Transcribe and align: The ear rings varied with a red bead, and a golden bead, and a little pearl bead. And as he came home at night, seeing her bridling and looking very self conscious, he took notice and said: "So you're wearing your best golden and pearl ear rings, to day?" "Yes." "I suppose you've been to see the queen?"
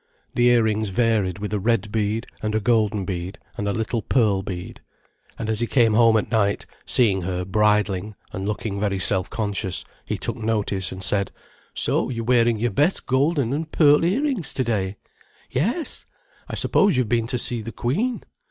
The 0.33 0.47
ear 0.49 0.63
rings 0.63 0.89
varied 0.89 1.37
with 1.37 1.53
a 1.53 1.59
red 1.59 1.91
bead, 1.91 2.25
and 2.41 2.55
a 2.55 2.59
golden 2.59 3.05
bead, 3.05 3.37
and 3.55 3.67
a 3.67 3.71
little 3.71 4.01
pearl 4.01 4.41
bead. 4.41 4.81
And 5.37 5.47
as 5.47 5.59
he 5.59 5.67
came 5.67 5.93
home 5.93 6.17
at 6.17 6.31
night, 6.31 6.65
seeing 6.87 7.21
her 7.21 7.45
bridling 7.45 8.15
and 8.33 8.47
looking 8.47 8.79
very 8.79 8.97
self 8.97 9.29
conscious, 9.29 9.85
he 10.03 10.17
took 10.17 10.37
notice 10.37 10.91
and 10.91 11.03
said: 11.03 11.31
"So 11.75 12.09
you're 12.09 12.23
wearing 12.25 12.57
your 12.57 12.71
best 12.71 13.05
golden 13.05 13.53
and 13.53 13.71
pearl 13.71 14.03
ear 14.03 14.23
rings, 14.23 14.55
to 14.55 14.63
day?" 14.63 14.97
"Yes." 15.51 16.07
"I 16.49 16.55
suppose 16.55 16.97
you've 16.97 17.07
been 17.07 17.27
to 17.27 17.37
see 17.37 17.61
the 17.61 17.71
queen?" 17.71 18.23